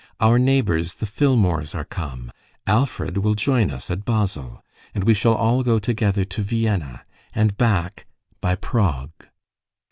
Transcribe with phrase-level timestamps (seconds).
[0.19, 2.31] Our neighbours, the Filmores, are come;
[2.65, 7.55] Alfred will join us at Basle, and we shall all go together to Vienna, and
[7.55, 8.07] back
[8.41, 9.11] by Prague"